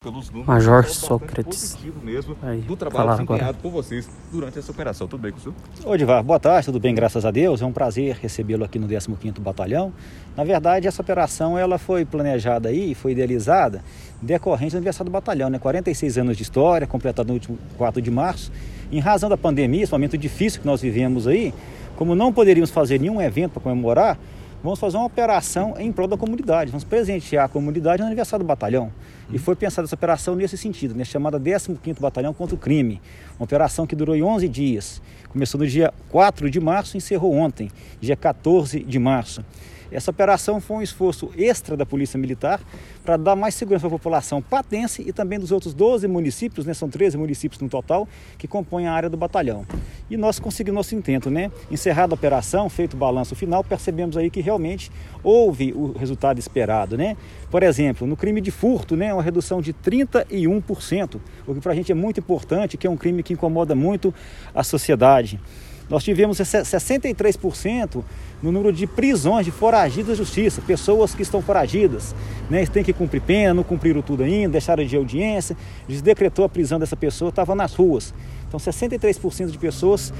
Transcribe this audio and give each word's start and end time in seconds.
pelos 0.00 0.30
números. 0.30 0.46
Major 0.46 0.74
é 0.78 0.82
bastante 0.82 1.06
Sócrates. 1.06 1.76
mesmo 2.04 2.36
Aí, 2.40 2.60
do 2.60 2.76
trabalho 2.76 3.10
desempenhado 3.10 3.44
agora. 3.48 3.58
por 3.60 3.72
vocês 3.72 4.08
durante 4.30 4.56
essa 4.56 4.70
operação. 4.70 5.08
Tudo 5.08 5.20
bem 5.20 5.32
com 5.32 5.38
o 5.38 5.40
senhor? 5.40 5.54
Oi, 5.84 5.98
Divar. 5.98 6.22
Boa 6.22 6.38
tarde, 6.38 6.66
tudo 6.66 6.78
bem? 6.78 6.94
Graças 6.94 7.24
a 7.24 7.32
Deus. 7.32 7.60
É 7.62 7.66
um 7.66 7.72
prazer 7.72 8.16
recebê-lo 8.22 8.64
aqui 8.64 8.78
no 8.78 8.86
15º 8.86 9.40
Batalhão. 9.40 9.92
Na 10.36 10.44
verdade, 10.44 10.86
essa 10.86 11.02
operação 11.02 11.58
ela 11.58 11.78
foi 11.78 12.04
planejada 12.04 12.68
aí, 12.68 12.94
foi 12.94 13.10
idealizada 13.10 13.82
decorrente 14.22 14.70
do 14.72 14.76
aniversário 14.76 15.10
do 15.10 15.12
batalhão, 15.12 15.50
né? 15.50 15.58
46 15.58 16.16
anos 16.18 16.36
de 16.36 16.44
história, 16.44 16.86
completado 16.86 17.26
no 17.26 17.34
último 17.34 17.58
4 17.76 18.00
de 18.00 18.10
março. 18.10 18.52
Em 18.92 19.00
razão 19.00 19.28
da 19.28 19.36
pandemia, 19.36 19.82
esse 19.82 19.92
momento 19.92 20.16
difícil 20.16 20.60
que 20.60 20.66
nós 20.66 20.80
vivemos 20.80 21.26
aí, 21.26 21.52
como 21.96 22.14
não 22.14 22.32
poderíamos 22.32 22.70
fazer 22.70 23.00
nenhum 23.00 23.20
evento 23.20 23.52
para 23.54 23.62
comemorar, 23.62 24.16
vamos 24.62 24.78
fazer 24.78 24.96
uma 24.96 25.06
operação 25.06 25.74
em 25.78 25.92
prol 25.92 26.06
da 26.06 26.16
comunidade. 26.16 26.70
Vamos 26.70 26.84
presentear 26.84 27.44
a 27.44 27.48
comunidade 27.48 28.00
no 28.00 28.06
aniversário 28.06 28.44
do 28.44 28.48
batalhão. 28.48 28.92
E 29.30 29.38
foi 29.38 29.54
pensada 29.54 29.86
essa 29.86 29.94
operação 29.94 30.34
nesse 30.34 30.56
sentido, 30.56 30.94
né? 30.94 31.04
chamada 31.04 31.38
15º 31.38 32.00
Batalhão 32.00 32.32
contra 32.32 32.54
o 32.54 32.58
Crime. 32.58 33.00
Uma 33.38 33.44
operação 33.44 33.86
que 33.86 33.94
durou 33.94 34.16
11 34.16 34.48
dias. 34.48 35.02
Começou 35.28 35.60
no 35.60 35.66
dia 35.66 35.92
4 36.08 36.50
de 36.50 36.58
março 36.58 36.96
e 36.96 36.98
encerrou 36.98 37.34
ontem, 37.34 37.70
dia 38.00 38.16
14 38.16 38.80
de 38.80 38.98
março. 38.98 39.44
Essa 39.90 40.10
operação 40.10 40.60
foi 40.60 40.78
um 40.78 40.82
esforço 40.82 41.30
extra 41.36 41.76
da 41.76 41.86
Polícia 41.86 42.18
Militar 42.18 42.60
para 43.04 43.16
dar 43.16 43.36
mais 43.36 43.54
segurança 43.54 43.86
à 43.86 43.90
população 43.90 44.42
patense 44.42 45.02
e 45.06 45.12
também 45.12 45.38
dos 45.38 45.52
outros 45.52 45.74
12 45.74 46.06
municípios, 46.08 46.66
né? 46.66 46.74
são 46.74 46.88
13 46.88 47.16
municípios 47.16 47.60
no 47.60 47.68
total, 47.68 48.08
que 48.36 48.46
compõem 48.46 48.86
a 48.86 48.92
área 48.92 49.08
do 49.08 49.16
batalhão. 49.16 49.66
E 50.10 50.16
nós 50.16 50.38
conseguimos 50.38 50.78
nosso 50.78 50.94
intento, 50.94 51.30
né? 51.30 51.50
Encerrada 51.70 52.14
a 52.14 52.16
operação, 52.16 52.68
feito 52.68 52.94
o 52.94 52.96
balanço 52.96 53.34
final, 53.34 53.62
percebemos 53.62 54.16
aí 54.16 54.30
que 54.30 54.40
realmente 54.40 54.90
houve 55.22 55.72
o 55.72 55.92
resultado 55.92 56.38
esperado, 56.38 56.96
né? 56.96 57.16
Por 57.50 57.62
exemplo, 57.62 58.06
no 58.06 58.16
crime 58.16 58.40
de 58.40 58.50
furto, 58.50 58.96
né, 58.96 59.12
uma 59.12 59.22
redução 59.22 59.60
de 59.60 59.72
31%, 59.72 61.20
o 61.46 61.54
que 61.54 61.60
para 61.60 61.72
a 61.72 61.74
gente 61.74 61.90
é 61.90 61.94
muito 61.94 62.20
importante, 62.20 62.76
que 62.76 62.86
é 62.86 62.90
um 62.90 62.96
crime 62.96 63.22
que 63.22 63.32
incomoda 63.32 63.74
muito 63.74 64.14
a 64.54 64.62
sociedade. 64.62 65.40
Nós 65.88 66.04
tivemos 66.04 66.38
63% 66.38 68.04
no 68.42 68.52
número 68.52 68.72
de 68.72 68.86
prisões 68.86 69.44
de 69.44 69.50
foragidos 69.50 70.08
da 70.10 70.14
justiça, 70.14 70.60
pessoas 70.60 71.14
que 71.14 71.22
estão 71.22 71.40
foragidas, 71.40 72.14
né, 72.50 72.64
têm 72.66 72.84
que 72.84 72.92
cumprir 72.92 73.22
pena, 73.22 73.54
não 73.54 73.64
cumpriram 73.64 74.02
tudo 74.02 74.22
ainda, 74.22 74.52
deixaram 74.52 74.84
de 74.84 74.96
audiência, 74.96 75.56
decretou 76.02 76.44
a 76.44 76.48
prisão 76.48 76.78
dessa 76.78 76.96
pessoa, 76.96 77.30
estava 77.30 77.54
nas 77.54 77.74
ruas. 77.74 78.12
Então 78.46 78.60
63% 78.60 79.50
de 79.50 79.58
pessoas, 79.58 80.12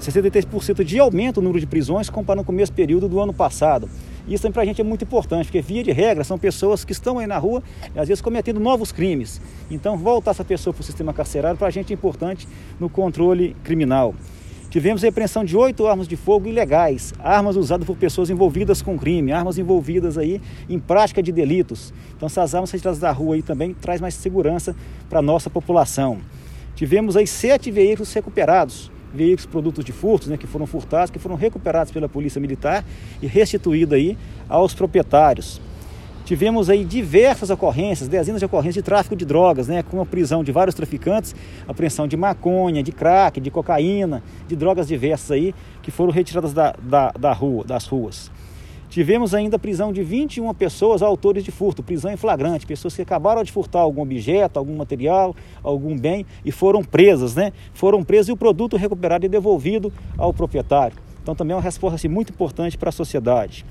63% 0.00 0.84
de 0.84 0.98
aumento 0.98 1.40
no 1.40 1.44
número 1.44 1.60
de 1.60 1.66
prisões 1.66 2.10
comparando 2.10 2.44
com 2.44 2.52
o 2.52 2.54
mesmo 2.54 2.74
período 2.74 3.08
do 3.08 3.20
ano 3.20 3.32
passado. 3.32 3.88
Isso 4.26 4.50
para 4.52 4.62
a 4.62 4.64
gente 4.64 4.80
é 4.80 4.84
muito 4.84 5.04
importante, 5.04 5.46
porque 5.46 5.60
via 5.60 5.82
de 5.82 5.90
regra 5.90 6.22
são 6.22 6.38
pessoas 6.38 6.84
que 6.84 6.92
estão 6.92 7.18
aí 7.18 7.26
na 7.26 7.38
rua 7.38 7.62
às 7.96 8.08
vezes 8.08 8.20
cometendo 8.20 8.60
novos 8.60 8.92
crimes. 8.92 9.40
Então 9.70 9.96
voltar 9.96 10.32
essa 10.32 10.44
pessoa 10.44 10.72
para 10.74 10.80
o 10.80 10.84
sistema 10.84 11.12
carcerário 11.12 11.58
para 11.58 11.68
a 11.68 11.70
gente 11.70 11.92
é 11.92 11.94
importante 11.94 12.46
no 12.78 12.88
controle 12.88 13.56
criminal. 13.64 14.14
Tivemos 14.72 15.04
apreensão 15.04 15.44
de 15.44 15.54
oito 15.54 15.86
armas 15.86 16.08
de 16.08 16.16
fogo 16.16 16.48
ilegais, 16.48 17.12
armas 17.18 17.56
usadas 17.56 17.86
por 17.86 17.94
pessoas 17.94 18.30
envolvidas 18.30 18.80
com 18.80 18.98
crime, 18.98 19.30
armas 19.30 19.58
envolvidas 19.58 20.16
aí 20.16 20.40
em 20.66 20.78
prática 20.78 21.22
de 21.22 21.30
delitos. 21.30 21.92
Então 22.16 22.26
essas 22.26 22.54
armas 22.54 22.70
retiradas 22.70 22.98
da 22.98 23.12
rua 23.12 23.34
aí 23.34 23.42
também 23.42 23.74
traz 23.74 24.00
mais 24.00 24.14
segurança 24.14 24.74
para 25.10 25.18
a 25.18 25.22
nossa 25.22 25.50
população. 25.50 26.20
Tivemos 26.74 27.18
aí 27.18 27.26
sete 27.26 27.70
veículos 27.70 28.10
recuperados, 28.14 28.90
veículos 29.12 29.44
produtos 29.44 29.84
de 29.84 29.92
furtos, 29.92 30.28
né, 30.28 30.38
que 30.38 30.46
foram 30.46 30.66
furtados, 30.66 31.10
que 31.10 31.18
foram 31.18 31.36
recuperados 31.36 31.92
pela 31.92 32.08
Polícia 32.08 32.40
Militar 32.40 32.82
e 33.20 33.26
restituídos 33.26 33.92
aí 33.92 34.16
aos 34.48 34.72
proprietários. 34.72 35.60
Tivemos 36.32 36.70
aí 36.70 36.82
diversas 36.82 37.50
ocorrências, 37.50 38.08
dezenas 38.08 38.40
de 38.40 38.46
ocorrências 38.46 38.76
de 38.76 38.82
tráfico 38.82 39.14
de 39.14 39.22
drogas, 39.22 39.68
né, 39.68 39.82
com 39.82 40.00
a 40.00 40.06
prisão 40.06 40.42
de 40.42 40.50
vários 40.50 40.74
traficantes, 40.74 41.36
apreensão 41.68 42.08
de 42.08 42.16
maconha, 42.16 42.82
de 42.82 42.90
crack, 42.90 43.38
de 43.38 43.50
cocaína, 43.50 44.22
de 44.48 44.56
drogas 44.56 44.88
diversas 44.88 45.30
aí 45.32 45.54
que 45.82 45.90
foram 45.90 46.10
retiradas 46.10 46.54
da, 46.54 46.74
da, 46.82 47.10
da 47.10 47.34
rua, 47.34 47.64
das 47.64 47.86
ruas. 47.86 48.30
Tivemos 48.88 49.34
ainda 49.34 49.56
a 49.56 49.58
prisão 49.58 49.92
de 49.92 50.02
21 50.02 50.54
pessoas 50.54 51.02
autores 51.02 51.44
de 51.44 51.50
furto, 51.50 51.82
prisão 51.82 52.10
em 52.10 52.16
flagrante, 52.16 52.66
pessoas 52.66 52.96
que 52.96 53.02
acabaram 53.02 53.44
de 53.44 53.52
furtar 53.52 53.80
algum 53.80 54.00
objeto, 54.00 54.58
algum 54.58 54.74
material, 54.74 55.36
algum 55.62 55.94
bem 55.94 56.24
e 56.42 56.50
foram 56.50 56.82
presas, 56.82 57.34
né? 57.34 57.52
Foram 57.74 58.02
presas 58.02 58.28
e 58.28 58.32
o 58.32 58.38
produto 58.38 58.78
recuperado 58.78 59.26
e 59.26 59.28
devolvido 59.28 59.92
ao 60.16 60.32
proprietário. 60.32 60.96
Então 61.22 61.34
também 61.34 61.52
é 61.52 61.56
uma 61.56 61.62
resposta 61.62 61.96
assim, 61.96 62.08
muito 62.08 62.32
importante 62.32 62.78
para 62.78 62.88
a 62.88 62.92
sociedade. 62.92 63.66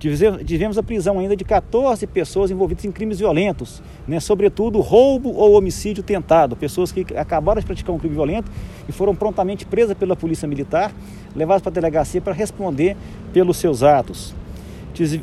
Tivemos 0.00 0.78
a 0.78 0.82
prisão 0.82 1.18
ainda 1.18 1.36
de 1.36 1.44
14 1.44 2.06
pessoas 2.06 2.50
envolvidas 2.50 2.86
em 2.86 2.90
crimes 2.90 3.18
violentos, 3.18 3.82
né? 4.08 4.18
sobretudo 4.18 4.80
roubo 4.80 5.30
ou 5.30 5.52
homicídio 5.52 6.02
tentado, 6.02 6.56
pessoas 6.56 6.90
que 6.90 7.04
acabaram 7.14 7.60
de 7.60 7.66
praticar 7.66 7.94
um 7.94 7.98
crime 7.98 8.14
violento 8.14 8.50
e 8.88 8.92
foram 8.92 9.14
prontamente 9.14 9.66
presas 9.66 9.94
pela 9.94 10.16
polícia 10.16 10.48
militar, 10.48 10.90
levadas 11.36 11.60
para 11.60 11.70
a 11.70 11.74
delegacia 11.74 12.18
para 12.18 12.32
responder 12.32 12.96
pelos 13.30 13.58
seus 13.58 13.82
atos. 13.82 14.34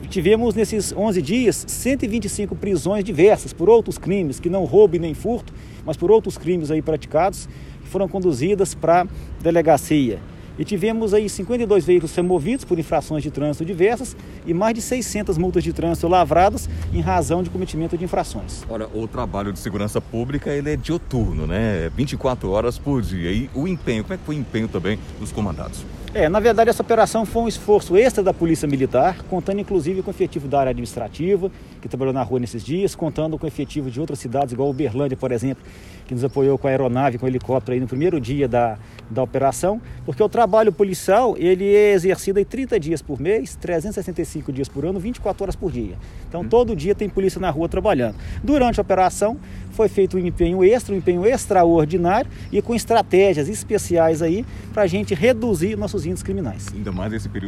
Tivemos 0.10 0.54
nesses 0.54 0.94
11 0.96 1.22
dias 1.24 1.66
125 1.68 2.56
prisões 2.56 3.04
diversas 3.04 3.54
por 3.54 3.70
outros 3.70 3.98
crimes, 3.98 4.40
que 4.40 4.50
não 4.50 4.64
roubo 4.64 4.96
e 4.96 5.00
nem 5.00 5.16
furto, 5.16 5.52
mas 5.84 5.98
por 5.98 6.12
outros 6.12 6.38
crimes 6.38 6.70
aí 6.70 6.84
praticados, 6.84 7.50
que 7.82 7.88
foram 7.88 8.08
conduzidas 8.08 8.76
para 8.76 9.02
a 9.02 9.08
delegacia. 9.42 10.20
E 10.58 10.66
tivemos 10.66 11.14
aí 11.14 11.30
52 11.30 11.86
veículos 11.86 12.16
removidos 12.16 12.66
por 12.66 12.80
infrações 12.80 13.22
de 13.22 13.30
trânsito 13.30 13.64
diversas 13.64 14.16
e 14.46 14.54
mais 14.54 14.74
de 14.74 14.82
600 14.82 15.38
multas 15.38 15.64
de 15.64 15.72
trânsito 15.72 16.08
lavradas 16.08 16.70
em 16.94 17.00
razão 17.00 17.44
de 17.44 17.50
cometimento 17.50 17.98
de 17.98 18.04
infrações. 18.04 18.64
Olha, 18.70 18.88
o 18.94 19.08
trabalho 19.08 19.54
de 19.54 19.60
segurança 19.60 20.02
pública 20.02 20.50
ele 20.52 20.72
é 20.72 20.76
dioturno, 20.76 21.46
né? 21.46 21.92
24 21.96 22.50
horas 22.50 22.78
por 22.78 23.02
dia. 23.02 23.32
E 23.32 23.50
o 23.54 23.68
empenho, 23.68 24.04
como 24.04 24.14
é 24.14 24.18
que 24.18 24.24
foi 24.24 24.36
o 24.36 24.40
empenho 24.40 24.68
também 24.68 24.98
dos 25.20 25.32
comandados? 25.32 25.86
É, 26.14 26.28
na 26.30 26.40
verdade 26.40 26.70
essa 26.70 26.82
operação 26.82 27.26
foi 27.26 27.44
um 27.44 27.48
esforço 27.48 27.96
extra 27.96 28.24
da 28.24 28.34
Polícia 28.34 28.68
Militar, 28.68 29.18
contando 29.30 29.60
inclusive 29.60 30.02
com 30.02 30.10
o 30.10 30.12
efetivo 30.12 30.48
da 30.48 30.60
área 30.60 30.70
administrativa, 30.72 31.52
que 31.80 31.88
trabalhou 31.88 32.14
na 32.14 32.24
rua 32.24 32.40
nesses 32.40 32.64
dias, 32.64 32.96
contando 32.96 33.38
com 33.38 33.46
o 33.46 33.48
efetivo 33.48 33.92
de 33.92 34.00
outras 34.00 34.18
cidades, 34.18 34.54
igual 34.54 34.70
Uberlândia, 34.70 35.16
por 35.18 35.32
exemplo, 35.32 35.64
que 36.08 36.16
nos 36.16 36.24
apoiou 36.24 36.58
com 36.58 36.68
a 36.68 36.72
aeronave, 36.72 37.18
com 37.18 37.26
o 37.26 37.30
helicóptero 37.30 37.74
aí 37.74 37.80
no 37.80 37.88
primeiro 37.88 38.20
dia 38.20 38.48
da, 38.48 38.80
da 39.10 39.22
operação, 39.22 39.82
porque 40.06 40.24
o 40.24 40.30
trabalho 40.30 40.47
policial, 40.72 41.36
ele 41.38 41.66
é 41.66 41.94
exercido 41.94 42.40
aí 42.40 42.46
30 42.46 42.80
dias 42.80 43.02
por 43.02 43.20
mês, 43.20 43.56
365 43.56 44.52
dias 44.52 44.68
por 44.68 44.86
ano, 44.86 45.00
24 45.00 45.44
horas 45.44 45.56
por 45.56 45.72
dia. 45.72 45.96
Então 46.28 46.42
hum. 46.42 46.50
todo 46.50 46.76
dia 46.76 46.96
tem 46.96 47.10
polícia 47.10 47.40
na 47.40 47.50
rua 47.50 47.70
trabalhando. 47.70 48.16
Durante 48.44 48.80
a 48.80 48.82
operação 48.82 49.38
foi 49.72 49.88
feito 49.88 50.18
um 50.18 50.20
empenho 50.20 50.64
extra, 50.64 50.94
um 50.94 50.98
empenho 50.98 51.26
extraordinário 51.26 52.30
e 52.52 52.62
com 52.62 52.74
estratégias 52.74 53.48
especiais 53.48 54.22
aí 54.22 54.46
para 54.74 54.84
a 54.84 54.88
gente 54.88 55.14
reduzir 55.14 55.78
nossos 55.78 56.06
índices 56.06 56.24
criminais. 56.24 56.68
Ainda 56.74 56.92
mais 56.92 57.12
nesse 57.12 57.30
período 57.30 57.46